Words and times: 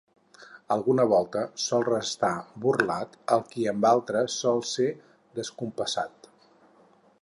Alguna 0.75 1.03
volta 1.11 1.43
sol 1.65 1.85
restar 1.89 2.33
burlat 2.65 3.13
el 3.37 3.45
qui 3.53 3.69
amb 3.75 3.89
altres 3.93 4.41
sol 4.45 4.67
ser 4.75 4.89
descompassat. 5.43 6.33